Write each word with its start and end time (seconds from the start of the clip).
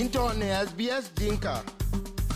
into 0.00 0.32
ne 0.34 0.46
SBS 0.66 1.14
Dinka. 1.14 1.62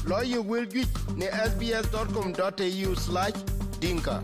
Lawyer 0.06 0.42
will 0.42 0.66
get 0.66 0.88
ne 1.16 1.26
sbs.com.au 1.26 2.94
slash 2.94 3.32
dinka. 3.80 4.22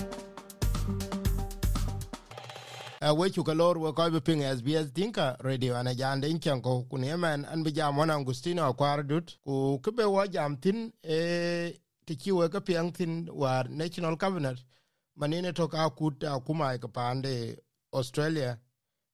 A 3.00 3.14
wechu 3.14 3.43
kalor 3.45 3.79
we 3.79 3.93
koi 3.93 4.21
ping 4.21 4.43
SBS 4.43 4.93
Dinka 4.93 5.37
radio 5.41 5.77
ana 5.77 5.95
jande 5.95 6.29
inchanko 6.30 6.82
kuni 6.91 7.09
eman 7.09 7.45
an 7.45 7.64
bijam 7.64 7.98
wana 7.98 8.14
Agustino 8.14 8.64
akwar 8.64 9.03
dut 9.07 9.39
ku 9.45 9.79
kube 9.83 10.05
wa 10.05 10.27
jam 10.29 10.57
tin 10.57 10.93
e 11.03 11.73
tikiwe 12.07 12.49
ka 12.51 12.61
piang 12.61 12.93
tin 12.93 13.29
war 13.33 13.64
National 13.69 14.17
Cabinet 14.17 14.59
manine 15.17 15.53
toka 15.53 15.91
kut 15.91 16.21
akuma 16.25 16.79
ka 16.79 16.89
pande 16.89 17.57
Australia 17.93 18.59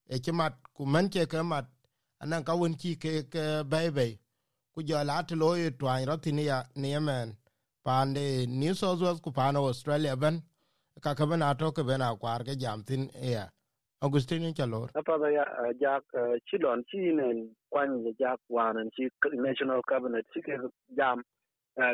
e 0.09 0.19
chimat 0.19 0.55
ku 0.75 0.85
anan 2.23 2.45
ka 2.45 2.55
wen 2.61 2.75
ki 2.75 2.97
ke 3.03 3.13
ke 3.33 3.45
bay 3.71 4.19
ku 4.75 4.83
jo 4.83 5.03
la 5.05 5.23
to 5.23 5.35
lo 5.37 5.55
yi 5.55 5.71
twan 5.71 6.07
ro 6.09 6.17
tin 6.17 6.39
ya 6.39 6.63
ni 6.77 6.91
yemen 6.95 7.37
pande 7.87 8.47
new 8.47 8.75
south 8.75 9.01
wales 9.01 9.21
ku 9.21 9.31
pano 9.31 9.67
australia 9.67 10.17
ben 10.17 10.43
ka 11.05 11.15
ka 11.15 11.27
ben 11.27 11.43
ato 11.43 11.71
ke 11.73 11.83
ben 11.89 12.01
akwar 12.09 12.41
ke 12.49 12.55
jam 12.63 12.83
tin 12.89 13.11
ya 13.35 13.45
augustine 14.03 14.51
chalor 14.59 14.89
apa 15.01 15.19
da 15.23 15.29
ya 15.39 15.45
jak 15.83 16.05
chilon 16.49 16.83
chi 16.91 16.99
nen 17.21 17.39
kwan 17.71 18.05
ya 18.07 18.13
jak 18.19 18.41
wanan 18.49 18.91
chi 18.97 19.09
national 19.47 19.83
cabinet, 19.91 20.25
chi 20.35 20.41
ke 20.41 20.59
jam 20.99 21.23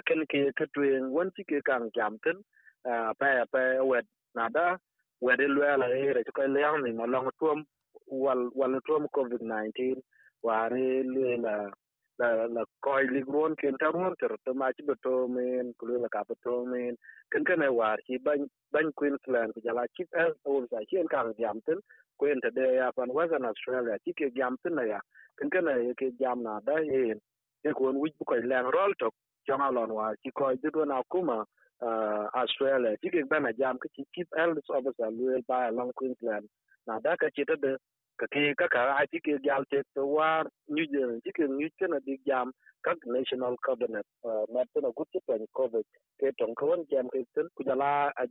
ken 0.06 0.20
ke 0.30 0.38
ke 0.59 0.66
twen 0.75 1.12
won 1.12 1.30
chi 1.36 1.42
ke 1.45 1.61
kan 1.69 1.91
jam 1.97 2.19
tin 2.25 2.42
pa 2.84 3.28
pa 3.52 3.62
wet 3.84 4.06
nada. 4.34 4.78
Wet 5.25 5.41
lwe 5.41 5.69
la 5.80 5.86
ere 5.88 6.20
ko 6.36 6.42
le 6.55 6.61
yang 6.61 6.83
ni 6.84 6.91
no 6.92 7.05
long 7.06 7.30
tuom 7.41 7.64
wal 8.09 8.51
wal 8.55 8.81
tuom 8.87 9.09
covid 9.13 9.41
19 9.43 10.03
ware 10.43 11.03
lwe 11.03 11.37
la 11.47 11.56
la 12.19 12.47
la 12.47 12.62
koy 12.81 13.05
ligron 13.11 13.56
ken 13.56 13.77
taron 13.81 14.15
ter 14.20 14.37
to 14.45 14.55
ma 14.55 14.73
ci 14.73 14.83
beto 14.83 15.28
men 15.28 15.75
ko 15.78 15.87
la 15.87 16.09
ka 16.09 16.23
beto 16.28 16.65
men 16.67 16.97
ken 17.31 17.45
ken 17.45 17.62
war 17.75 17.97
ci 18.06 18.19
ban 18.19 18.47
ban 18.73 18.93
queensland 18.93 19.55
ko 19.55 19.61
jala 19.65 19.87
ci 19.97 20.05
el 20.12 20.33
o 20.45 20.67
sa 20.70 20.84
ci 20.89 20.98
en 20.98 21.09
kan 21.09 21.33
jamten 21.39 21.81
ko 22.19 22.27
en 22.27 22.41
de 22.41 22.67
ya 22.77 22.93
pan 22.93 23.11
western 23.11 23.45
australia 23.45 23.98
ci 24.05 24.12
ke 24.12 24.31
jamten 24.37 24.78
ya. 24.89 25.00
Ken 25.39 25.50
ken 25.50 25.67
ke 25.98 26.12
jam 26.21 26.43
na 26.43 26.61
da 26.61 26.78
e 26.78 27.15
e 27.65 27.73
ko 27.73 27.89
on 27.89 27.97
wuj 28.03 28.12
bu 28.19 28.25
koy 28.25 28.41
len 28.43 28.65
rol 28.77 28.93
to 28.98 29.11
jama 29.47 29.71
lon 29.71 29.91
war 29.95 30.15
ci 30.23 30.31
koy 30.31 30.55
du 30.62 30.84
na 30.84 31.03
kuma 31.11 31.45
australia. 32.34 32.97
Ci 33.03 33.11
ke 33.11 33.27
bana 33.28 33.53
jam 33.53 33.78
ke 33.78 33.89
ci 33.97 34.06
chief 34.15 34.28
elders 34.39 34.71
officer 34.71 35.11
lwe 35.11 35.43
ba 35.48 35.71
long 35.73 35.91
queensland. 35.97 36.47
Na 36.87 37.00
da 37.00 37.17
ka 37.17 37.27
ci 37.34 37.45
de 37.45 37.77
ka 38.19 38.27
kaka 38.31 38.69
ka 38.69 38.69
ka 38.69 39.62
a 39.62 39.83
to 39.95 40.07
war 40.07 40.45
new 40.69 40.87
zealand 40.93 41.23
ti 41.25 41.31
ke 41.33 41.45
di 42.07 42.19
jam 42.27 42.53
kak 42.84 42.98
national 43.06 43.56
cabinet 43.67 44.06
ma 44.53 44.62
to 44.75 44.81
na 44.81 44.91
gut 44.97 45.09
pe 45.27 45.39
covid. 45.56 45.84
Ke 46.21 46.33
tong 46.39 46.55
ko 46.55 46.77
jam 46.91 47.09
ke 47.09 47.25
tin 47.34 47.48
ku 47.56 47.65
jala 47.65 48.12
a 48.17 48.25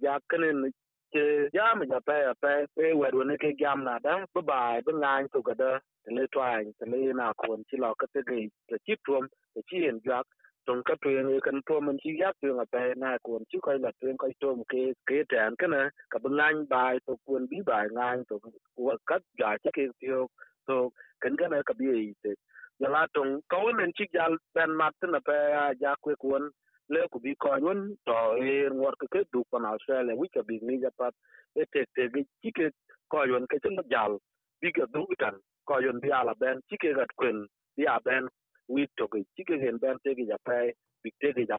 ke 1.14 1.50
jam 1.54 1.82
ja 1.92 2.00
pe 2.08 2.18
pa 2.42 2.52
pe 2.76 2.94
wer 3.00 3.14
won 3.20 3.38
ke 3.38 3.50
jam 3.62 3.84
na 3.88 4.00
da 4.06 4.14
ba 4.34 4.42
ba 4.50 4.60
ba 4.86 4.92
ngan 4.94 5.30
to 5.34 5.42
gada 5.48 5.72
da 6.06 6.10
le 6.16 6.28
twan 6.34 6.74
na 7.20 7.34
kon 7.42 7.64
ti 7.70 7.78
lo 7.84 7.94
ka 8.02 8.08
te 8.14 8.22
ge 8.30 8.40
te 8.70 8.76
chi 8.86 8.96
tuom 9.06 9.26
te 9.54 9.62
chi 9.70 9.78
en 9.90 10.00
jak 10.06 10.26
tong 10.68 10.84
ka 10.88 10.96
tuen 11.04 11.30
e 11.36 11.40
kan 11.46 11.62
to 11.68 11.82
man 11.82 11.98
chi 12.04 12.12
ya 12.22 12.32
tuen 12.42 12.60
a 12.64 12.66
pe 12.74 12.82
na 13.04 13.18
kon 13.26 13.44
chi 13.52 13.60
ko 13.66 13.74
la 13.86 13.92
tuen 14.02 14.18
ko 14.18 14.28
to 14.42 14.50
ke 14.72 14.84
ke 15.10 15.18
tan 15.32 15.56
kana 15.62 15.82
ka 16.12 16.20
ban 16.24 16.66
bai 16.74 17.00
to 17.08 17.18
kun 17.28 17.48
bi 17.52 17.62
bai 17.70 17.88
ngan 17.98 18.26
to 18.30 18.40
wa 18.88 18.96
ka 19.10 19.18
ja 19.40 19.52
chi 19.64 19.72
ke 19.78 19.86
tio 20.02 20.28
to 20.68 20.78
kan 21.22 21.36
kana 21.42 21.64
ka 21.70 21.74
bi 21.80 21.88
e 22.02 22.14
te 22.24 22.34
ya 22.82 22.90
la 22.96 23.04
tong 23.16 23.34
ko 23.52 23.60
men 23.80 23.92
chi 23.98 24.06
jal 24.16 24.38
ben 24.56 24.72
mat 24.82 24.96
na 25.14 25.20
pe 25.30 25.38
ja 25.84 25.96
kwe 26.04 26.16
kun 26.24 26.50
le 26.94 27.02
ku 27.12 27.20
bi 27.26 27.36
ko 27.46 27.56
yun 27.66 27.82
to 28.08 28.20
e 28.54 28.56
ngor 28.78 28.96
ke 29.02 29.24
du 29.34 29.44
pa 29.52 29.60
na 29.60 29.74
australia 29.76 30.16
wi 30.22 30.28
ka 30.36 30.42
bi 30.50 30.60
ni 30.68 30.82
ja 30.86 30.92
pat 31.00 31.14
e 31.62 31.66
te 31.74 31.86
te 31.96 32.10
ge 32.14 32.24
chi 32.42 32.52
ke 32.60 32.72
ko 33.12 33.26
yun 33.32 33.48
ke 33.52 33.58
chen 33.64 33.80
jal 33.96 34.14
bi 34.62 34.72
ga 34.78 34.86
du 34.96 35.04
tan 35.22 35.36
ko 35.70 35.80
yun 35.86 36.00
bi 36.04 36.10
ala 36.20 36.36
ben 36.42 36.62
chi 36.70 36.78
ke 36.84 36.96
gat 37.00 37.12
kwen 37.20 37.40
bi 37.78 37.86
a 37.96 38.00
ben 38.08 38.26
wit 38.74 38.92
to 38.98 39.08
ge 39.14 39.22
chi 39.36 39.44
ke 39.50 39.56
gen 39.64 39.78
ben 39.84 39.98
te 40.04 40.16
ge 40.18 40.26
ja 40.32 40.38
pe 40.50 40.60
bi 41.04 41.12
te 41.22 41.34
ge 41.38 41.46
ja 41.52 41.58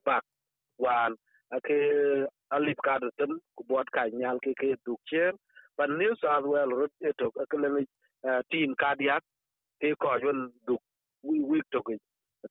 wan 0.79 1.17
ake 1.57 1.79
alip 2.53 2.79
ka 2.85 2.99
tem, 3.19 3.41
ku 3.57 3.65
ka 3.93 4.05
nyal 4.13 4.39
ke 4.45 4.53
ke 4.61 4.77
du 4.87 4.97
chen. 5.09 5.35
Pan 5.79 5.99
new 5.99 6.15
south 6.23 6.47
well 6.47 6.71
rot 6.71 6.93
e 7.03 7.13
to 7.19 7.31
tin 8.51 8.75
ka 8.77 8.95
ke 9.81 9.95
ko 10.03 10.17
yun 10.25 10.53
du 10.67 10.77
wi 11.25 11.41
wit 11.51 11.67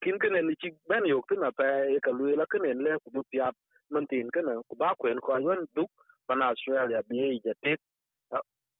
kin 0.02 0.18
ke 0.20 0.28
ne 0.30 0.54
chi 0.62 0.70
ben 0.88 1.06
yo 1.06 1.22
tin 1.28 1.40
pe 1.58 1.68
e 1.96 2.00
ka 2.06 2.12
lu 2.12 2.36
la 2.36 2.46
ke 2.52 2.58
le, 2.86 2.98
ku 3.04 3.10
piap 3.32 3.54
man 3.90 4.06
tin 4.08 4.30
ke 4.34 4.40
ku 4.68 4.76
ba 4.76 4.94
kwen 5.00 5.20
ko 5.20 5.38
yun 5.46 5.66
du 5.76 5.86
pan 6.28 6.42
australia 6.42 7.02
bi 7.08 7.18
e 7.30 7.40
ja 7.44 7.54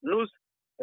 nus 0.03 0.31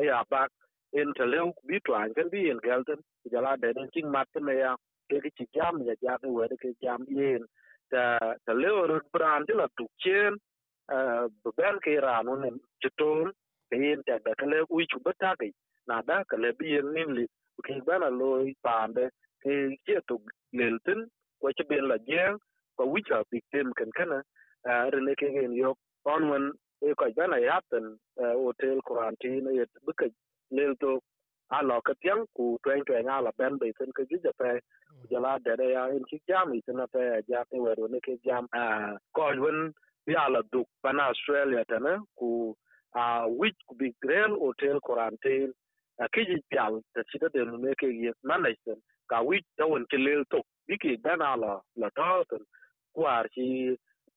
e 0.02 0.06
ya 0.06 0.24
bak, 0.32 0.52
en 1.00 1.14
te 1.18 1.26
bi 1.68 1.80
twan 1.86 2.14
kan 2.16 2.30
bi 2.34 2.50
en 2.52 2.60
galten 2.68 3.00
jala 3.34 3.58
de 3.62 3.74
den 3.74 3.90
king 3.94 4.12
mat 4.12 4.30
ne 4.42 4.56
ya 4.64 4.76
ke 5.12 5.20
ke 5.26 5.30
chỉ 5.40 5.46
jam 5.58 5.82
ya 5.88 5.96
ja 6.02 6.18
ke 6.24 6.30
we 6.38 6.48
ke 6.64 6.72
jam 6.86 7.06
yen 7.20 7.44
ta 7.92 8.04
ta 8.46 8.54
lew 8.64 8.78
ro 8.92 9.00
bran 9.14 9.48
ti 9.48 9.54
la 9.62 9.68
tu 9.78 9.86
chen 10.06 10.38
bu 11.44 11.52
ben 11.58 11.80
ke 11.86 11.96
ra 12.08 12.16
no 12.28 12.36
ne 12.44 12.52
chiton 12.84 13.32
ke 13.72 13.78
yen 13.86 14.04
ta 14.08 14.20
da 14.26 14.34
ke 14.42 14.46
le 14.54 14.60
u 14.76 14.82
chu 14.94 15.00
bata 15.08 15.36
ke 15.42 15.52
na 15.88 16.02
da 16.10 16.24
ke 16.30 16.38
le 16.44 16.52
bi 16.60 16.78
en 16.80 16.94
nim 16.96 17.10
li 17.20 17.26
ke 17.68 17.80
ba 17.88 18.00
na 18.04 18.10
loy 18.22 18.54
pande 18.68 19.06
ke 19.44 19.54
che 19.86 19.98
tu 20.10 20.18
lelten 20.60 21.00
ko 21.42 21.52
che 21.58 21.66
ben 21.72 21.88
la 21.92 21.98
jeng 22.10 22.38
ko 22.78 22.84
wi 22.94 23.02
cha 23.10 23.24
bi 23.32 23.40
tem 23.52 23.74
kan 23.80 23.92
kana 24.00 24.20
re 24.94 25.02
ne 25.08 25.16
ke 25.22 25.34
gen 25.38 25.54
yo 25.64 25.76
on 26.14 26.30
wen 26.32 26.46
e 26.88 26.94
ko 27.00 27.06
ba 27.18 27.28
na 27.34 27.38
yaten 27.50 27.86
hotel 28.46 28.78
quarantine 28.90 29.50
e 29.62 29.66
bu 29.86 29.94
ke 30.00 30.08
lel 30.58 30.76
to 30.84 30.92
a 31.52 31.64
lo 31.64 31.82
ka 31.82 31.94
tiang 32.02 32.26
ku 32.38 32.58
twen 32.64 32.84
twen 32.86 33.10
a 33.10 33.22
la 33.22 33.32
ben 33.40 33.58
be 33.62 33.72
sen 33.80 33.92
ke 33.98 34.04
ju 34.10 34.18
ja 34.26 34.32
pe 34.40 34.52
ja 35.12 35.20
la 35.26 35.38
de 35.46 35.56
de 35.62 35.68
ya 35.74 35.84
en 35.96 36.04
chi 36.10 36.20
jam 36.28 36.54
i 36.58 36.62
sen 36.66 36.82
pe 36.94 37.04
ja 37.30 37.44
ke 37.50 37.58
we 37.64 37.76
ro 37.80 37.88
ne 37.88 38.00
ke 38.08 38.18
jam 38.26 38.48
a 38.64 38.66
ko 39.16 39.28
wen 39.46 39.60
bi 40.08 40.16
ala 40.26 40.42
du 40.54 40.64
pan 40.84 41.00
australia 41.00 41.66
ta 41.72 41.80
ne 41.88 41.96
ku 42.20 42.32
a 42.96 43.06
which 43.42 43.60
ku 43.68 43.76
bi 43.82 43.94
grel 44.04 44.40
hotel 44.46 44.80
quarantine 44.88 45.54
a 46.00 46.10
ke 46.14 46.26
ji 46.30 46.38
pial 46.52 46.82
ta 46.96 47.02
chi 47.12 47.20
de 47.36 47.46
ne 47.46 47.76
ke 47.82 47.88
ye 48.04 48.12
manage 48.24 48.76
ka 49.12 49.24
which 49.30 49.48
ta 49.58 49.68
won 49.72 49.86
ke 49.92 49.98
lel 50.06 50.24
to 50.32 50.42
bi 50.68 50.78
ke 50.84 50.98
ben 51.06 51.22
ala 51.32 51.54
la 51.82 51.90
ta 52.02 52.12
ten 52.32 52.44
ku 52.96 53.06
ar 53.18 53.26
chi 53.36 53.48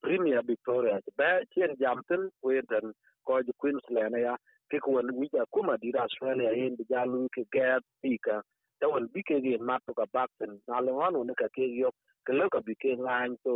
premier 0.02 0.42
victoria 0.52 1.00
ba 1.18 1.30
chen 1.54 1.76
jam 1.82 2.02
ten 2.08 2.30
ku 2.42 2.50
den 2.72 2.92
ko 3.26 3.42
ji 3.46 3.52
queensland 3.60 4.16
ya 4.26 4.36
ke 4.74 4.80
ko 4.82 4.90
won 4.98 5.10
wi 5.14 5.28
ja 5.32 5.44
kuma 5.54 5.78
di 5.78 5.92
australia 6.04 6.50
yin 6.50 6.74
bi 6.78 6.84
jalu 6.90 7.28
ke 7.34 7.42
ga 7.54 7.78
pika 8.02 8.42
ta 8.80 8.88
won 8.90 9.06
bi 9.14 9.22
ke 9.28 9.36
gen 9.44 9.62
mat 9.62 9.82
ka 9.98 10.06
bakten 10.14 10.58
na 10.68 10.80
le 10.86 10.92
wan 10.98 11.14
ne 11.26 11.34
ka 11.40 11.46
ke 11.56 11.62
yo 11.80 11.90
ke 12.26 12.32
lo 12.38 12.48
ka 12.54 12.60
bi 12.66 12.74
ke 12.82 12.96
ngan 12.98 13.36
to 13.44 13.54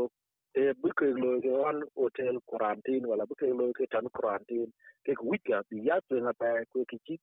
e 0.55 0.73
bi 0.83 0.91
ke 0.99 1.11
lo 1.23 1.31
ke 1.43 1.51
on 1.51 1.83
hotel 1.97 2.39
quarantine 2.51 3.09
wala 3.11 3.27
bi 3.31 3.35
ke 3.41 3.51
lo 3.51 3.67
ke 3.79 3.91
tan 3.91 4.07
quarantine. 4.15 4.71
Ke 5.05 5.19
ko 5.19 5.27
wi 5.31 5.39
ka 5.49 5.63
bi 5.71 5.83
ya 5.89 5.99
to 6.09 6.23
na 6.23 6.33
pa 6.39 6.63
ko 6.73 6.87
ke 6.91 6.99
chi 7.07 7.19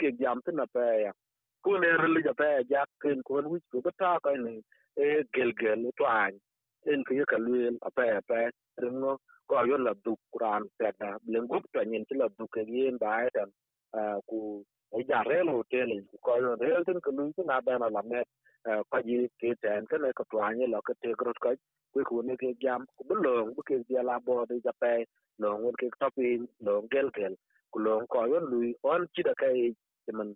ke 0.00 0.08
jam 0.20 0.40
te 0.46 0.52
na 0.56 0.64
ya. 1.04 1.12
Ko 1.64 1.76
ne 1.76 1.90
re 2.00 2.24
ja 2.24 2.32
pa 2.40 2.48
ja 2.72 2.84
ken 3.02 3.20
wi 3.28 3.60
ko 3.72 3.84
ta 4.00 4.16
ka 4.24 4.32
e 4.96 5.22
gel 5.36 5.52
gel 5.60 5.84
en 6.92 7.02
ke 7.06 7.24
ka 7.32 7.38
lu 7.46 7.54
a 7.88 7.90
pa 7.96 8.04
pa 8.28 8.38
rengo 8.82 9.12
ko 9.48 9.54
yon 9.70 9.84
la 9.86 9.92
du 10.04 10.12
kuran 10.32 10.62
peda 10.78 11.08
blen 11.24 11.46
gup 11.50 11.64
to 11.72 11.80
nyin 11.84 12.04
ti 12.08 12.14
la 12.20 12.28
du 12.38 12.44
ke 12.54 12.62
yin 12.74 12.96
ba 13.02 13.12
ta 13.36 13.44
ku 14.28 14.38
e 14.98 15.00
ja 15.08 15.22
re 15.30 15.38
lo 15.48 15.62
te 15.70 15.80
le 15.90 15.96
ko 16.24 16.32
yon 16.44 16.58
re 16.62 16.70
tin 16.86 17.00
ko 17.04 17.10
lu 17.18 17.24
na 17.50 17.60
ba 17.66 17.78
na 17.78 17.88
la 17.96 18.02
me 18.10 18.20
ko 18.90 18.98
ji 19.06 19.18
ke 19.40 19.48
ten 19.62 19.86
cái 19.90 19.98
này 20.02 20.12
ko 20.16 20.24
to 20.32 20.38
an 20.38 20.58
là 20.72 20.80
ke 20.86 20.94
te 21.02 21.10
grot 21.18 21.38
ko 21.44 21.50
ku 21.92 22.00
ku 22.08 22.22
ne 22.22 22.34
ke 22.42 22.48
jam 22.62 22.86
ku 22.96 23.02
bu 23.08 23.14
lo 23.24 23.34
bu 23.54 23.62
ke 23.68 23.76
dia 23.88 24.02
la 24.08 24.16
bo 24.26 24.44
de 24.50 24.56
ja 24.64 24.72
pe 24.82 24.92
lo 25.42 25.50
ngun 25.58 25.74
ke 25.80 25.86
to 26.00 26.08
pin 26.16 26.46
lo 26.66 26.74
gel 26.92 27.08
gel 27.16 27.34
ku 27.72 27.78
lo 27.86 27.94
ko 28.12 28.24
yon 28.32 28.44
lu 28.52 28.60
on 28.82 29.06
chi 29.14 29.22
da 29.28 29.34
kai 29.42 29.74
man 30.18 30.30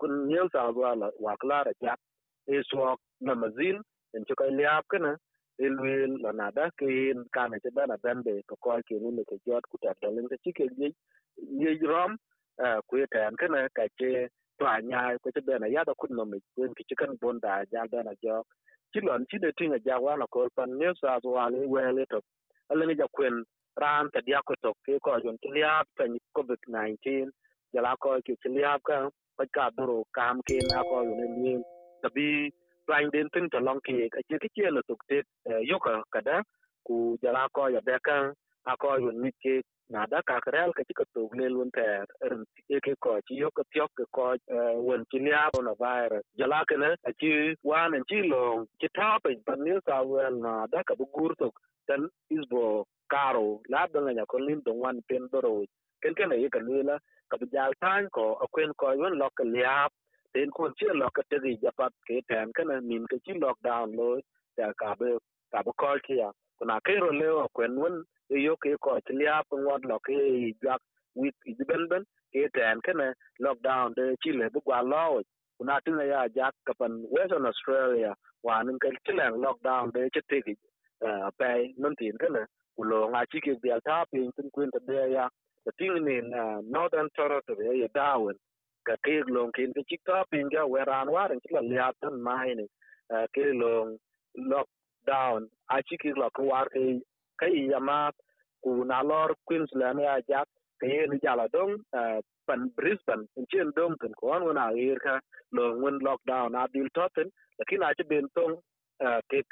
kun 0.00 0.12
nyel 0.28 0.48
sa 0.52 0.70
wa 0.70 0.94
la 1.00 1.08
wa 1.24 1.34
kla 1.40 1.58
ra 1.66 1.72
ja 1.82 1.94
e 2.52 2.62
so 2.68 2.96
na 3.26 3.34
mazin 3.42 3.76
en 4.14 4.24
cho 4.26 4.34
kai 4.40 4.50
liap 5.58 5.66
ke 5.66 5.66
na 5.66 5.92
ilwil 5.92 6.22
la 6.22 6.32
nada 6.32 6.70
kin 6.78 7.24
kana 7.32 7.58
che 7.60 7.70
bana 7.70 7.96
bembe 7.98 8.42
ko 8.46 8.56
ko 8.60 8.80
ke 8.88 9.00
ni 9.00 9.24
ke 9.24 9.38
jot 9.46 9.62
ku 9.70 9.78
ta 9.82 9.92
dalen 10.02 10.28
ke 10.28 10.36
chike 10.44 10.68
ye 10.78 10.94
ye 11.58 11.78
rom 11.82 12.16
ku 12.88 12.96
ye 12.96 13.06
tan 13.06 13.36
kana 13.36 13.68
ka 13.74 13.86
che 13.98 14.28
to 14.58 14.66
anya 14.66 15.18
ko 15.22 15.30
che 15.30 15.40
bana 15.40 15.66
ya 15.66 15.84
da 15.84 15.94
kun 15.94 16.16
no 16.16 16.24
mi 16.24 16.38
kun 16.56 16.74
ki 16.74 16.84
chikan 16.88 17.18
ja 17.72 17.86
da 17.86 18.02
na 18.02 18.12
jo 18.22 18.28
jo 18.28 18.44
chilon 18.94 19.26
chi 19.30 19.38
de 19.38 19.52
tinga 19.58 19.78
ja 19.84 19.98
wa 19.98 20.16
na 20.16 20.26
ko 20.26 20.48
pan 20.56 20.78
ne 20.78 20.94
sa 21.00 21.20
zo 21.22 21.30
wa 21.30 21.48
le 21.48 21.66
we 21.66 21.92
le 21.92 22.06
to 22.06 22.20
ale 22.70 22.86
ni 22.86 22.94
ja 22.94 23.06
kwen 23.12 23.44
ran 23.76 24.10
ta 24.10 24.20
dia 24.26 24.42
ko 24.46 24.54
to 24.62 24.72
ke 24.84 24.98
ko 25.00 25.20
jon 25.20 25.38
ti 25.42 25.48
ya 25.60 25.84
ta 25.96 26.06
ni 26.06 26.18
covid 26.34 26.58
19 26.68 27.30
ja 27.72 27.80
la 27.82 27.96
ko 27.96 28.20
ke 28.26 28.34
ti 28.42 28.48
ya 28.60 28.78
ka 28.86 29.10
pa 29.36 29.44
ka 29.52 29.70
duro 29.76 30.04
kam 30.12 30.42
ke 30.46 30.58
na 30.70 30.82
ko 30.82 31.02
ne 31.02 31.26
ni 31.42 31.62
tabi 32.02 32.50
twain 32.86 33.10
din 33.10 33.28
tin 33.34 33.50
to 33.50 33.58
long 33.60 33.80
ki 33.86 34.08
ka 34.14 34.20
che 34.28 34.36
ke 34.38 34.70
lo 34.70 34.82
tuk 34.88 35.00
te 35.08 35.22
yo 35.70 35.78
ka 35.78 36.02
ka 36.14 36.20
da 36.28 36.42
ku 36.86 37.16
jala 37.22 37.48
ko 37.56 37.68
ya 37.68 37.80
da 37.88 37.98
kan 38.06 38.32
a 38.66 38.76
ko 38.76 38.96
yun 39.04 39.20
mit 39.22 39.34
ke 39.44 39.62
na 39.90 40.06
da 40.06 40.22
ka 40.28 40.40
ka 40.44 40.50
real 40.54 40.72
ka 40.76 40.82
ka 40.98 41.04
tuk 41.14 41.34
le 41.38 41.46
lun 41.54 41.70
ter 41.76 42.06
rin 42.30 42.44
ke 42.68 42.80
ke 42.84 42.92
ko 43.04 43.20
chi 43.26 43.34
yo 43.42 43.50
ka 43.56 43.62
tyok 43.72 43.90
ka 43.98 44.04
ko 44.16 44.24
wen 44.86 45.04
chi 45.10 45.18
lia 45.26 45.50
na 45.66 45.74
virus 45.82 46.24
jala 46.38 46.64
ka 46.68 46.76
na 46.82 46.88
a 47.08 47.12
chi 47.20 47.30
wa 47.70 47.88
na 47.88 47.98
chi 48.08 48.18
lo 48.32 48.42
chi 48.80 48.88
ta 48.98 49.08
pe 49.24 49.30
pa 49.46 49.54
ni 49.64 49.72
sa 49.86 50.02
wel 50.02 50.34
na 50.44 50.52
da 50.72 50.82
ka 50.88 50.94
bu 50.98 51.04
gur 51.14 51.32
tuk 51.40 51.54
tan 51.88 52.08
isbo 52.36 52.84
karo 53.12 53.48
la 53.72 53.86
da 53.92 54.00
nya 54.00 54.24
ko 54.26 54.38
lin 54.46 54.60
dong 54.66 54.80
wan 54.84 54.98
pen 55.08 55.28
do 55.32 55.40
ro 55.46 55.52
ken 56.02 56.14
ken 56.18 56.32
ye 56.42 56.48
ka 56.54 56.60
ni 56.66 56.82
la 56.88 56.96
ka 57.30 57.36
bu 57.40 57.46
jal 57.54 57.72
tan 57.82 58.08
ko 58.16 58.24
a 58.44 58.46
kwen 58.54 58.72
ko 58.80 58.92
yon 59.00 59.18
lo 59.20 59.28
ka 59.38 59.44
liap 59.54 59.92
den 60.34 60.50
kun 60.50 60.72
chi 60.78 60.86
lo 61.00 61.08
ka 61.16 61.22
te 61.30 61.36
ja 61.62 61.70
pat 61.78 61.92
ke 62.06 62.16
tan 62.28 62.52
ka 62.56 62.62
min 62.90 63.06
ke 63.10 63.16
chi 63.24 63.32
lockdown 63.44 63.96
lo 63.98 64.08
ya 64.58 64.72
ka 64.80 64.94
be 65.00 65.08
ka 65.52 65.62
bu 65.66 65.72
ko 65.80 65.88
kia, 66.06 66.28
kuna 66.58 66.80
ke 66.86 66.94
ro 67.02 67.10
le 67.20 67.28
kwen 67.56 67.76
won 67.82 67.94
e 68.34 68.36
yo 68.46 68.56
ke 68.62 68.70
ko 68.84 68.98
chi 69.06 69.14
lia 69.20 69.42
pu 69.48 69.56
ngot 69.64 69.82
lo 69.90 69.98
ke 70.06 70.16
jak 70.64 70.80
wit 71.20 71.34
i 71.50 71.54
ben 71.68 71.88
ben 71.90 72.04
ke 72.32 72.48
tan 72.54 72.80
lockdown 73.44 73.94
de 73.98 74.04
chi 74.22 74.30
le 74.40 74.46
bu 74.54 74.60
kwa 74.66 74.82
lo 74.92 75.22
kuna 75.58 75.80
tin 75.84 75.98
ya 76.12 76.28
jak 76.36 76.54
ka 76.66 76.72
pan 76.78 76.92
western 77.14 77.46
australia 77.46 78.12
wa 78.46 78.62
nin 78.62 78.78
ka 78.78 78.88
chi 79.04 79.12
lang 79.20 79.34
lockdown 79.44 79.92
de 79.94 80.08
chi 80.14 80.20
te 80.30 80.38
ki 80.46 80.54
pe 81.38 81.50
nun 81.80 81.94
tin 82.00 82.16
ka 82.22 82.28
ku 82.76 82.82
lo 82.90 83.00
nga 83.12 83.22
chi 83.30 83.38
ke 83.46 83.52
dia 83.62 83.78
ta 83.86 84.04
pin 84.10 84.30
tin 84.36 84.48
kuin 84.54 84.70
ta 84.74 84.80
de 84.88 85.00
ya 85.16 85.26
the 85.66 85.72
thing 85.78 85.96
northern 86.70 87.08
territory 87.16 87.80
ya 87.82 87.88
darwin 87.94 88.36
ka 88.86 88.94
kek 89.04 89.28
long 89.28 89.52
kin 89.56 89.72
ke 89.76 89.82
chik 89.88 90.00
ta 90.06 90.24
pin 90.30 90.48
ga 90.48 90.66
weran 90.66 91.10
war 91.14 91.32
in 91.32 91.40
chila 91.44 91.62
liat 91.70 91.94
tan 92.02 92.22
mai 92.22 92.54
ni 92.54 92.66
eh, 93.14 93.26
ke 93.34 93.44
long 93.62 93.96
lock 94.36 94.68
down, 95.06 95.48
a 95.70 95.82
chik 95.82 96.00
ki 96.02 96.12
lock 96.16 96.38
war 96.38 96.66
ke 96.74 97.00
kai 97.40 97.54
ya 97.72 97.78
ma, 97.78 98.10
ku 98.62 98.84
na 98.84 99.02
lor 99.02 99.34
queensland 99.46 100.00
ya 100.00 100.20
ja 100.28 100.44
ke 100.80 100.86
ye 100.94 101.06
ni 101.10 101.18
jala 101.24 101.48
dong 101.56 101.72
eh, 101.98 102.20
pan 102.46 102.70
brisbane 102.76 103.24
in 103.36 103.46
chen 103.50 103.72
dong 103.76 103.96
tan 104.00 104.12
ko 104.20 104.32
an 104.36 104.54
na 104.54 104.70
ir 104.86 104.98
ka 105.06 105.18
long 105.52 105.82
when 105.82 105.98
lockdown 106.06 106.56
a 106.60 106.68
dil 106.72 106.88
toten 106.96 107.28
lakin 107.58 107.82
a 107.88 107.94
chi 107.96 108.04
ben 108.10 108.26
tong 108.36 108.54
eh, 109.06 109.20
ke 109.30 109.42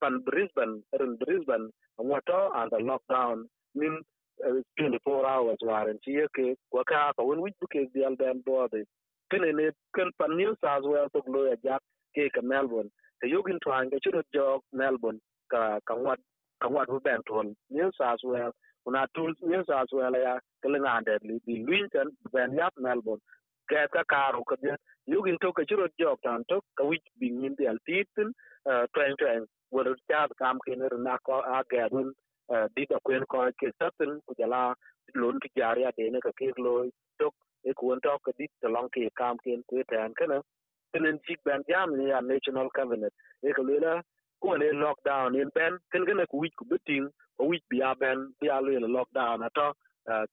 pan 0.00 0.20
brisbane, 0.26 0.82
ren 1.00 1.16
brisbane 1.22 1.70
ngoto 1.98 2.40
and 2.58 2.70
the 2.72 2.78
lockdown 2.90 3.46
min 3.74 3.94
24 4.44 5.24
hours 5.24 5.58
waren 5.62 5.98
ci 6.02 6.10
yeke 6.12 6.56
kwa 6.70 6.84
ka 6.84 7.12
ka 7.16 7.22
won 7.22 7.40
wich 7.40 7.54
buke 7.60 7.88
dial 7.94 8.16
ben 8.16 8.42
bode 8.46 8.84
kene 9.30 9.52
ne 9.52 9.70
ken 9.94 10.10
new 10.36 10.54
south 10.60 10.84
wales 10.84 11.10
to 11.12 11.22
lo 11.26 11.46
ya 11.46 11.56
jak 11.64 11.82
ke 12.14 12.42
melbourne. 12.42 12.90
Te 13.20 13.28
yogin 13.28 13.58
twan 13.64 13.90
ke 13.90 13.98
churo 14.04 14.22
jog 14.32 14.62
melbourne 14.72 15.20
ka 15.50 15.80
ka 15.86 15.94
wat 15.94 16.18
ka 16.60 16.68
wat 16.68 16.88
new 17.70 17.90
south 17.98 18.20
wales 18.24 18.54
una 18.86 19.06
tul 19.14 19.34
new 19.42 19.62
south 19.64 19.92
wales 19.92 20.22
ya 20.22 20.38
kele 20.62 20.78
ngande 20.78 21.18
li 21.22 21.40
bi 21.46 21.64
winton 21.68 22.08
ben 22.32 22.54
yap 22.56 22.72
melbourne 22.76 23.20
ke 23.68 23.88
ka 23.92 24.02
karo 24.08 24.44
ka 24.44 24.56
de 24.62 24.76
yogin 25.08 25.38
to 25.40 25.52
ka 25.52 25.62
churo 25.68 25.88
jog 25.98 26.18
tan 26.22 26.44
to 26.48 26.60
ka 26.76 26.84
wich 26.84 27.06
bi 27.20 27.28
ngin 27.30 27.56
titin 27.86 28.32
uh, 28.70 28.84
twen 28.94 29.16
twen 29.18 29.46
wor 29.70 29.96
cha 30.08 30.26
kam 30.38 30.58
kene 30.66 30.88
na 30.98 31.18
ko 31.18 31.40
a 31.40 31.64
gadun 31.70 32.12
di 32.12 32.25
da 32.48 32.98
kwen 33.04 33.24
ko 33.28 33.38
ke 33.60 33.68
satin 33.78 34.20
ku 34.26 34.34
jala 34.38 34.74
lon 35.14 35.40
ki 35.40 35.48
jari 35.56 35.82
ya 35.82 35.90
dene 35.96 36.20
ka 36.20 36.32
ke 36.38 36.52
lo 36.58 36.74
tok 37.18 37.34
e 37.64 37.72
ku 37.78 37.92
on 37.92 38.00
tok 38.00 38.22
dit 38.38 38.50
da 38.62 38.68
long 38.68 38.88
ke 38.94 39.10
kam 39.18 39.36
ken 39.44 39.62
ku 39.68 39.82
tan 39.90 40.14
kana 40.18 40.40
tenen 40.92 41.18
chik 41.26 41.40
ban 41.44 41.62
jam 41.68 41.88
ni 41.98 42.10
a 42.10 42.20
national 42.22 42.68
cabinet. 42.76 43.12
E 43.42 43.52
ko 43.56 43.62
le 43.62 44.02
ku 44.42 44.48
ne 44.58 44.68
lockdown 44.84 45.36
in 45.40 45.50
ben 45.56 45.74
ken 45.92 46.04
gane 46.08 46.24
ku 46.30 46.36
wich 46.42 46.54
ku 46.58 46.64
biting 46.70 47.06
o 47.40 47.42
wich 47.50 47.64
bi 47.70 47.78
ya 47.82 47.94
ben 48.02 48.18
bi 48.40 48.46
ya 48.50 48.58
le 48.66 48.72
lockdown 48.96 49.42
ato 49.48 49.68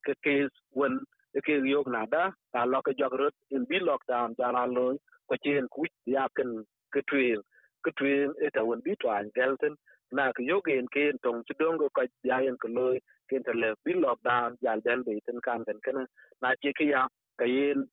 ke 0.05 0.13
ke 0.23 0.33
wen 0.79 0.93
e 1.37 1.39
ke 1.45 1.53
yok 1.73 1.87
na 1.95 2.01
da 2.13 2.23
ta 2.53 2.65
lo 2.71 2.79
ke 2.85 2.91
jog 2.99 3.13
in 3.55 3.63
bi 3.69 3.77
lockdown 3.89 4.35
jara 4.39 4.63
lo 4.75 4.85
ko 5.29 5.35
chen 5.43 5.65
ku 5.73 5.81
wich 5.83 5.97
ya 6.15 6.27
ken 6.37 6.51
ke 6.93 7.01
twin 7.09 7.41
ke 7.85 7.91
twin 7.99 8.33
e 8.45 8.49
ta 8.55 8.63
wen 8.69 8.81
bi 8.85 8.95
twan 9.01 9.31
gelten 9.37 9.75
na 10.11 10.31
ke 10.37 10.43
yogen 10.51 10.87
ken 10.95 11.17
tong 11.23 11.43
chidong 11.47 11.77
ko 11.81 11.89
ka 11.97 12.03
yayen 12.29 12.57
ko 12.61 12.67
loy 12.77 12.95
ken 13.29 13.43
te 13.43 13.53
le 13.61 13.69
bi 13.85 13.93
lockdown 14.03 14.57
jal 14.63 14.79
den 14.85 15.03
be 15.07 15.19
ten 15.25 15.39
kan 15.47 15.63
den 15.67 15.79
kana 15.85 16.05
na 16.41 16.55
che 16.61 16.73
ke 16.79 16.85
ya 16.93 17.07
ka 17.39 17.45
yen 17.45 17.85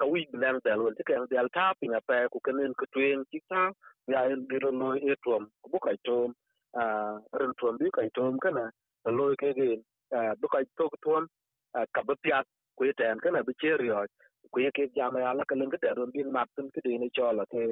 ka 0.00 0.06
wi 0.12 0.26
blen 0.32 0.60
del 0.64 0.80
won 0.84 0.94
ke 1.08 1.14
del 1.32 1.48
ta 1.56 1.66
pinga 1.80 2.00
pe 2.08 2.18
ku 2.32 2.38
kenen 2.46 2.74
ko 2.80 2.86
twen 2.94 3.24
chi 3.30 3.40
ta 3.50 3.62
yayen 4.12 4.46
bi 4.48 4.58
ro 4.64 4.70
loy 4.82 4.98
e 5.12 5.14
tom 5.24 5.42
ku 5.62 5.70
bu 5.72 5.78
ka 5.86 5.92
tom 6.08 6.34
ren 7.38 7.52
tom 7.60 7.76
bi 7.80 7.90
ka 7.96 8.02
tom 8.18 8.38
kana 8.44 8.64
loy 9.18 9.34
ke 9.42 9.52
gen 9.58 9.80
bu 10.40 10.48
ka 10.54 10.60
to 10.78 10.88
tom 11.04 11.28
ka 11.94 12.00
bu 12.06 12.14
pya 12.24 12.38
ku 12.76 12.82
ten 13.00 13.18
kana 13.24 13.44
bi 13.48 13.52
che 13.60 13.72
ryo 13.82 14.06
ku 14.52 14.60
ye 14.64 14.70
ke 14.76 14.84
jama 14.96 15.20
ya 15.24 15.32
la 15.38 15.44
ka 15.50 15.54
len 15.60 15.70
ke 15.72 15.78
de 15.82 15.90
ron 15.98 16.10
bin 16.14 16.32
mat 16.36 16.48
tin 16.56 16.66
ke 16.74 16.80
de 16.84 16.98
ni 16.98 17.10
chola 17.16 17.44
ke 17.52 17.62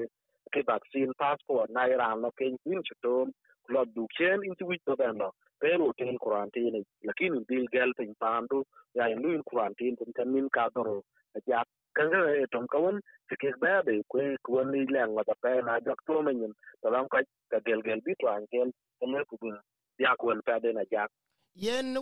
ke 0.52 0.62
vaccine 0.66 1.12
passport 1.18 1.70
na 1.70 1.86
iran 1.94 2.20
lo 2.22 2.30
ke 2.38 2.44
in 2.46 2.82
chutom 2.88 3.32
lo 3.68 3.84
du 3.84 4.06
chen 4.16 4.40
in 4.44 4.54
tuwi 4.60 4.78
to 4.86 4.96
ben 4.96 5.16
lo 5.18 5.30
pero 5.60 5.92
ten 5.98 6.16
quarantine 6.18 6.84
lakini 7.04 7.44
bil 7.48 7.66
gel 7.72 7.92
tin 7.98 8.14
pandu 8.20 8.64
ya 8.94 9.08
in 9.12 9.22
lu 9.22 9.34
in 9.34 9.42
quarantine 9.42 9.96
tin 9.96 10.12
kan 10.16 10.32
min 10.32 10.48
ka 10.48 10.68
doro 10.74 11.02
ja 11.46 11.62
kan 11.96 12.10
ga 12.10 12.20
e 12.42 12.46
tom 12.52 12.66
kawon 12.72 13.00
ke 13.28 13.34
ke 13.42 13.50
ba 13.60 13.82
be 13.86 14.02
ku 14.10 14.18
ku 14.44 14.62
ni 14.72 14.86
leng 14.94 15.12
wa 15.16 15.22
ta 15.28 15.34
na 15.66 15.80
jak 15.86 16.00
to 16.06 16.22
men 16.22 16.52
to 16.82 16.88
lam 16.90 17.06
ka 17.12 17.18
ka 17.50 17.58
gel 17.66 17.82
gel 17.86 18.00
bi 18.06 18.12
to 18.20 18.26
an 18.34 18.46
gel 18.52 18.70
ne 19.12 19.24
ku 19.28 19.36
bin 19.42 19.56
ya 19.98 20.14
ku 20.20 20.30
en 20.30 20.40
pa 20.46 20.58
de 20.62 20.72
na 20.72 20.84
jak 20.92 21.10
yen 21.54 21.96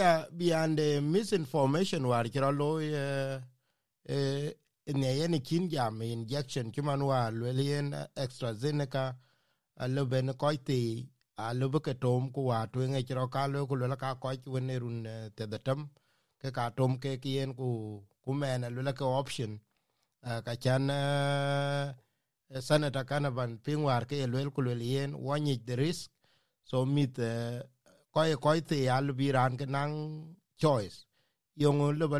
ya 0.00 0.26
biande 0.38 1.00
misinformation 1.00 2.04
war 2.06 2.24
kira 2.28 2.50
lo 2.52 2.80
e 2.80 4.52
ne 4.92 5.18
yen 5.18 5.40
kin 5.40 5.68
jam 5.68 6.02
injection 6.02 6.72
kiman 6.72 7.02
wa 7.02 7.30
lwelien 7.30 7.94
extrazeneca 8.16 9.16
alo 9.76 10.06
ben 10.06 10.32
koiti 10.34 11.08
alo 11.36 11.68
ke 11.80 11.94
tom 12.00 12.32
ku 12.32 12.40
wa 12.50 12.66
to 12.66 12.80
nge 12.80 13.14
ro 13.14 13.28
ka 13.28 13.46
lo 13.46 13.66
ku 13.66 13.74
ka 13.96 14.14
ko 14.14 14.28
ki 14.30 14.60
ne 14.60 14.78
run 14.78 14.98
te 15.36 15.46
da 15.46 15.58
tam 15.58 15.90
ke 16.40 16.50
ka 16.50 16.70
tom 16.70 16.98
ke 16.98 17.18
kien 17.20 17.54
ku 17.54 17.68
ku 18.22 18.34
men 18.34 18.60
la 18.86 18.92
ka 18.92 19.04
option. 19.04 19.60
Ka 20.44 20.54
chan 20.62 20.90
senator 22.60 23.04
kanavan 23.04 23.58
pinwar 23.64 24.04
ke 24.06 24.26
lwel 24.26 24.50
ku 24.50 24.60
lwelien 24.62 25.14
wani 25.14 25.56
the 25.66 25.76
risk. 25.76 26.10
So 26.64 26.84
mit 26.84 27.16
ko 28.12 28.20
ko 28.40 28.60
ti 28.60 28.88
al 28.88 29.12
biran 29.18 29.56
ke 29.56 29.66
nang 29.66 30.36
choice. 30.56 31.06
Yong 31.56 31.98
lo 31.98 32.08
ba 32.08 32.18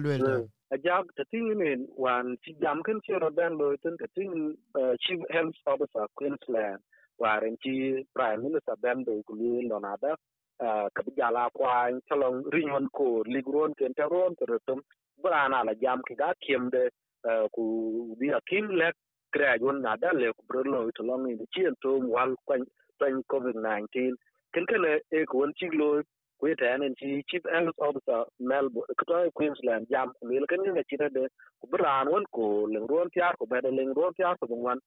lwel 0.71 0.75
a 0.75 0.77
jab 0.79 1.07
ta 1.17 1.25
tingin 1.31 1.87
wan 1.97 2.37
ci 2.45 2.55
jam 2.61 2.83
ken 2.83 3.01
ci 3.05 3.13
ro 3.13 3.31
ben 3.31 3.57
lo 3.57 3.77
tin 3.77 3.97
ta 3.97 4.07
ting 4.15 4.57
uh, 4.75 4.95
chief 5.01 5.21
health 5.31 5.55
officer, 5.67 6.07
queensland 6.15 6.79
waren 7.19 7.57
ci 7.63 8.05
prime 8.15 8.43
minister 8.43 8.75
ben 8.81 9.05
do 9.05 9.23
ku 9.27 9.35
li 9.35 9.69
lonada 9.69 10.17
uh, 10.61 10.89
ka 10.95 11.03
bi 11.03 11.13
jala 11.17 11.49
kwa 11.53 11.91
talong 12.09 12.45
rinyon 12.53 12.89
ko 12.93 13.23
ligron 13.27 13.75
ken 13.75 13.95
taron 13.95 14.35
tertum 14.37 14.81
brana 15.23 15.65
la 15.65 15.75
jam 15.75 16.01
ki 16.09 16.15
ga 16.15 16.33
kimde 16.41 16.91
uh, 17.25 17.47
ku 17.53 18.15
bi 18.19 18.33
akim 18.33 18.69
lek 18.71 18.95
graduate 19.33 19.81
na 19.83 19.97
da 19.97 20.13
le 20.13 20.33
ku 20.33 20.43
bro 20.49 20.63
lo 20.63 20.91
to 20.91 21.03
long 21.03 21.25
ni 21.27 21.37
ci 21.55 21.63
to 21.83 21.99
wal 22.15 22.35
kwa 22.47 22.57
kwan 22.99 23.23
covid 23.29 23.57
19 23.57 24.15
ken 24.53 24.67
ken 24.67 24.85
e, 24.85 25.01
e 25.13 25.25
ko 25.27 25.39
won 25.39 25.53
ci 25.59 25.67
lo 25.73 26.03
kwe 26.39 26.55
ta 26.57 26.65
yanin 26.71 26.95
ci 26.99 27.23
chief 27.29 27.43
health 27.53 27.79
officer 27.79 28.25
melbourne 28.39 28.95
ko 28.99 29.31
queensland 29.35 29.87
jam 29.91 30.13
ko 30.21 30.29
le 30.29 30.47
kan 30.47 30.63
ne 30.75 30.83
ci 30.89 30.97
de 30.97 31.27
ko 31.61 31.67
bran 31.73 32.09
won 32.13 32.25
ko 32.37 32.67
le 32.73 32.79
ron 32.91 33.11
tiar 33.11 33.35
ko 33.39 33.47
beda 33.47 33.71
le 33.71 33.83
ron 33.99 34.15
tiar 34.15 34.37
ko 34.39 34.47
ngwan 34.47 34.79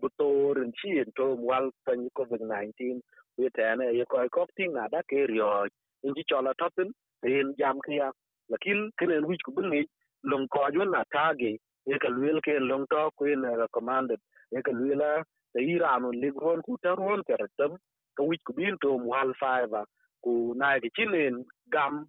bu 0.00 0.08
to 0.18 0.28
rin 0.54 0.72
ci 0.78 0.98
en 1.02 1.10
to 1.16 1.34
wal 1.48 1.70
tan 1.86 2.08
covid 2.14 2.40
19 2.40 3.00
kwe 3.36 3.50
ta 3.56 3.74
ye 3.98 4.04
ko 4.04 4.22
ko 4.36 4.46
ting 4.56 4.72
na 4.72 4.88
da 4.88 5.02
ke 5.02 5.26
ryo 5.30 5.66
in 6.04 6.14
ci 6.14 6.22
chola 6.30 6.54
topin 6.54 6.90
en 7.26 7.54
jam 7.58 7.80
kia 7.86 8.12
lakin 8.50 8.90
kenen 8.98 9.26
wich 9.26 9.42
ko 9.46 9.52
bungi 9.52 9.82
long 10.22 10.46
ko 10.48 10.70
jun 10.74 10.90
na 10.90 11.02
tage 11.12 11.58
ye 11.90 11.98
ka 11.98 12.08
luel 12.08 12.38
ke 12.46 12.54
long 12.70 12.86
to 12.90 13.10
ko 13.18 13.24
in 13.24 13.42
recommended 13.62 14.20
ye 14.52 14.62
ka 14.62 14.72
luela 14.72 15.10
da 15.54 15.60
iran 15.60 16.10
le 16.22 16.30
ron 16.42 16.62
ku 16.62 16.78
taron 16.82 17.22
ter 17.26 17.42
tam 17.58 17.74
ka 18.16 18.22
wich 18.22 18.42
ko 18.46 18.52
bin 18.52 18.76
to 18.82 18.92
wal 19.10 19.32
fiber 19.40 19.84
ku 20.24 20.54
nai 20.56 20.80
di 20.80 20.90
chilin 20.96 21.44
gam 21.72 22.06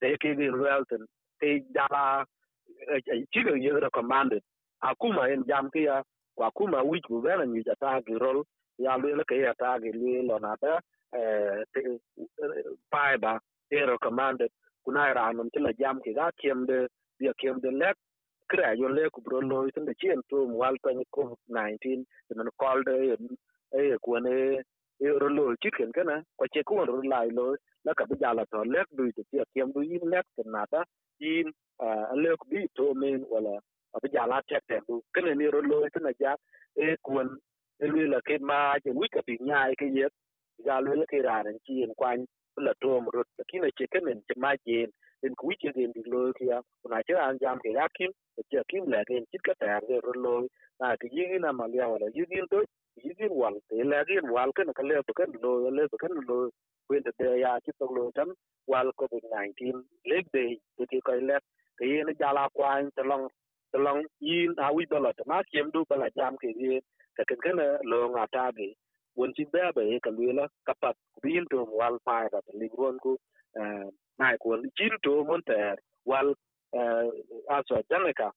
te 0.00 0.16
ke 0.22 0.30
ge 0.38 0.48
welton 0.62 1.06
te 1.40 1.60
dala 1.74 2.24
chino 3.32 3.54
ye 3.54 3.70
recommended. 3.70 4.42
Akuma 4.82 5.30
en 5.32 5.44
jam 5.46 5.70
ke 5.70 5.84
ya 5.88 6.02
kwa 6.36 6.50
kuma 6.56 6.82
wich 6.84 7.06
bu 7.08 7.22
bena 7.22 7.44
ni 7.46 7.62
jata 7.62 8.00
gi 8.06 8.14
rol, 8.18 8.42
ya 8.78 8.96
le 8.96 9.24
ke 9.24 9.36
ya 9.40 9.52
ta 9.58 9.78
gi 9.82 9.90
ni 9.92 10.26
lo 10.28 10.38
na 10.38 10.56
ta 10.56 10.80
te 11.72 11.80
fiber 12.90 13.38
e 13.70 13.78
recommended. 13.94 14.50
Kuna 14.84 15.14
ra 15.14 15.32
non 15.32 15.50
tila 15.50 15.72
jam 15.78 16.00
ke 16.00 16.12
ga 16.14 16.30
kiem 16.40 16.66
de, 16.66 16.88
ya 17.20 17.32
kiem 17.38 17.60
de 17.60 17.70
lek 17.70 17.96
kra 18.52 18.74
yo 18.80 18.88
le 18.88 19.08
ku 19.14 19.20
bro 19.24 19.40
lo 19.40 19.70
tin 19.74 19.84
de 19.88 19.94
chien 20.00 20.20
to 20.28 20.44
wal 20.60 20.76
to 20.82 20.90
ni 20.98 21.04
covid 21.14 21.38
19 21.48 21.78
tin 21.84 22.04
kol 22.62 22.82
de 22.88 22.94
e, 23.12 23.16
e 23.78 23.96
ku 24.04 24.18
ne 24.26 24.34
rồi 25.04 25.30
lùi 25.30 25.54
chít 25.60 25.72
khiến 25.78 25.92
cái 25.92 26.04
này. 26.04 26.20
Quay 26.36 26.48
chế 26.52 26.62
cũng 26.62 26.84
rồi 26.84 27.00
lại 27.04 27.28
rồi 27.36 27.56
là 27.84 27.92
cả 27.96 28.04
bây 28.08 28.18
giờ 28.20 28.32
là 28.32 28.44
thở 28.50 28.62
lép 28.66 28.86
đuôi 28.90 29.10
thì 29.16 29.22
tiệt 29.30 29.48
kiếm 29.54 29.72
đuôi 29.74 29.88
im 29.90 30.06
lép 30.06 30.24
cái 30.36 30.44
nào 30.52 30.66
đó 30.70 30.84
im 31.18 31.46
lép 32.16 32.38
bị 32.50 32.58
thô 32.78 32.92
men 32.92 33.24
hoặc 33.30 33.42
là 33.42 33.50
à, 33.92 33.98
bây 34.02 34.10
giờ 34.12 34.26
là 34.26 34.42
chẹt 34.46 34.62
chẹt 34.68 34.82
đuôi 34.88 35.00
cái 35.12 35.22
này 35.22 35.50
rồi 35.52 35.62
lùi 35.64 35.90
cái 35.92 36.00
này 36.04 36.12
giá 36.18 36.36
ê 36.74 36.86
quần 37.02 37.28
ê 37.78 37.88
lùi 37.88 38.06
là 38.08 38.20
cái 38.24 38.38
ma 38.38 38.78
chỉ 38.84 38.90
mũi 38.90 39.06
cả 39.12 39.20
bị 39.26 39.36
nhai 39.40 39.74
cái 39.78 39.90
gì 39.94 40.00
giờ 40.58 40.80
lùi 40.80 40.96
là 40.96 41.04
cái 41.08 41.20
rà 41.24 41.42
này 41.42 41.52
chiên 41.64 41.80
em 41.80 41.94
quanh. 41.94 42.24
Là 42.56 42.72
thô 42.80 43.00
một 43.00 43.14
rồi 43.14 43.24
cái 43.52 43.60
này 43.60 43.70
chỉ 43.76 43.84
cái 43.90 44.02
mình 44.02 44.20
chỉ 44.28 44.34
mai 44.36 44.56
chiên, 44.64 44.90
nên 45.22 45.34
cuối 45.34 45.54
chỉ 45.62 45.68
tiền 45.74 45.92
bị 45.94 46.02
lùi 46.04 46.32
kia 46.40 46.52
hôm 46.84 46.90
nay 46.90 47.02
chứ 47.08 47.14
anh 47.14 47.36
giam 47.40 47.58
cái 47.62 47.72
gác 47.72 47.90
kim 47.98 48.10
chỉ 48.50 48.58
kiếm 48.68 48.84
lẹ 48.86 49.02
cái 49.06 49.18
chít 49.32 49.40
cái 49.44 49.54
tẹt 49.60 50.02
rồi 50.02 50.12
lùi. 50.14 50.48
À 50.78 50.96
cái 51.00 51.10
gì 51.12 51.22
cái 51.28 51.38
nào 51.38 51.52
mà 51.52 51.66
liều 51.66 51.98
là 52.00 52.08
gì 52.14 52.20
cái 52.30 52.38
yigin 53.04 53.32
wal 53.40 53.56
te 53.68 53.84
lagin 53.92 54.26
wal 54.36 54.52
kan 54.56 54.72
ka 54.78 54.82
le 54.88 55.02
kan 55.18 55.30
lo 55.42 55.70
le 55.76 55.84
kan 56.02 56.14
lo 56.28 56.36
kwen 56.88 57.02
de 57.06 57.28
ya 57.44 57.58
chi 57.64 57.72
to 57.78 57.86
lo 57.96 58.10
tan 58.16 58.30
wal 58.72 58.92
covid 59.00 59.24
19 59.32 59.84
leg 60.10 60.24
de 60.34 60.44
te 60.76 60.84
ti 60.90 61.00
ko 61.06 61.12
le 61.28 61.38
ke 61.78 61.84
ye 61.92 62.04
na 62.04 62.12
jala 62.20 62.44
kwan 62.56 62.90
te 62.96 63.02
long 63.10 63.24
te 63.72 63.78
long 63.86 64.00
yin 64.28 64.54
a 64.64 64.72
wi 64.76 64.86
bala 64.92 65.12
ta 65.18 65.24
ma 65.30 65.42
kiem 65.50 65.70
du 65.74 65.84
bala 65.90 66.08
jam 66.16 66.36
ke 66.42 66.48
ye 66.62 66.80
ka 67.16 67.24
ken 67.28 67.40
kan 67.44 67.60
lo 67.90 67.98
nga 68.14 68.26
ta 68.34 68.44
ge 68.56 68.68
won 69.16 69.32
chi 69.36 69.44
ba 69.52 69.72
ba 69.76 69.82
ka 70.04 70.10
lu 70.16 70.32
la 70.38 70.46
ka 70.66 70.74
pat 70.82 70.96
bin 71.22 71.44
to 71.52 71.58
wal 71.78 71.96
pa 72.06 72.16
ka 72.32 72.40
te 72.46 72.52
li 72.60 72.68
gron 72.74 72.98
ku 73.04 73.12
na 74.18 74.36
ko 74.42 74.56
chin 74.78 74.94
to 75.04 75.12
mon 75.28 75.42
te 75.48 75.58
wal 76.10 76.28
aso 77.56 77.76
janeka 77.90 78.28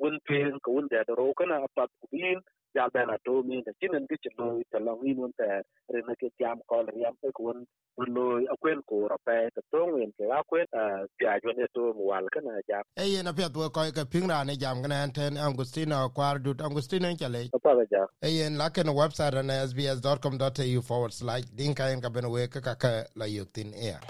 won 0.00 0.16
pe 0.26 0.38
ko 0.64 0.70
won 0.76 0.88
da 0.92 1.04
ro 1.18 1.32
kana 1.38 1.56
pat 1.76 1.90
bin 2.12 2.40
jal 2.76 2.90
bena 2.94 3.16
to 3.24 3.42
mi 3.48 3.62
da 3.66 3.72
chinen 3.80 4.04
gi 4.10 4.16
chlo 4.24 4.46
ta 4.72 4.78
long 4.86 5.00
ni 5.02 5.14
nun 5.14 5.32
ta 5.38 5.48
re 5.94 6.00
na 6.06 6.14
ke 6.20 6.28
jam 6.40 6.58
ko 6.68 6.80
re 6.88 6.94
yam 7.02 7.14
ko 7.22 7.30
won 7.46 7.64
won 7.98 8.08
lo 8.16 8.24
akwen 8.54 8.82
ko 8.90 9.08
ra 9.12 9.16
pe 9.26 9.36
ta 9.54 9.60
to 9.72 9.80
ngin 9.92 10.12
ke 10.18 10.28
akwen 10.38 10.66
ja 11.22 11.38
jo 11.44 11.54
ne 11.60 11.66
to 11.78 11.92
wal 12.08 12.28
kana 12.34 12.60
ja 12.68 12.82
e 13.04 13.08
ye 13.12 13.22
na 13.22 13.32
pet 13.32 13.52
ko 13.52 13.68
ka 13.98 14.04
pingra 14.16 14.44
ne 14.46 14.56
jam 14.64 14.82
kana 14.82 15.00
ten 15.18 15.40
angustino 15.46 16.02
kwar 16.18 16.38
dut 16.48 16.60
angustino 16.68 17.14
chale 17.22 17.42
pa 17.62 17.74
ja 17.94 18.04
e 18.20 18.34
ye 18.36 18.50
la 18.50 18.68
ken 18.68 18.92
website 19.00 19.42
na 19.50 19.58
sbs.com.au 19.70 20.82
forward 20.82 21.12
slash 21.12 21.44
dinka 21.62 21.90
en 21.92 22.00
ka 22.00 22.10
ben 22.10 22.30
we 22.36 22.46
ka 22.48 22.74
ka 22.74 22.92
la 23.16 23.26
yuktin 23.36 23.72
air 23.88 24.00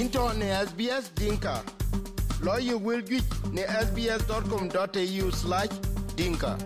into 0.00 0.22
ne 0.38 0.54
sbs 0.64 1.12
dinka 1.20 1.58
lo 2.46 2.56
yu 2.70 2.78
will 2.78 3.02
ne 3.52 3.62
sbs.com.au 3.84 5.30
slash 5.42 5.72
dinka 6.16 6.58